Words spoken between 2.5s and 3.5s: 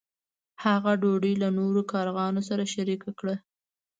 شریکه کړه.